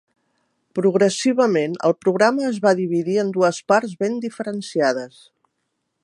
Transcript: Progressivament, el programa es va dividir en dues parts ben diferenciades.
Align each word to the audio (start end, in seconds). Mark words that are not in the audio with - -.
Progressivament, 0.77 1.75
el 1.89 1.93
programa 2.05 2.47
es 2.47 2.57
va 2.63 2.73
dividir 2.79 3.17
en 3.25 3.29
dues 3.35 3.59
parts 3.73 3.93
ben 4.05 4.17
diferenciades. 4.25 5.21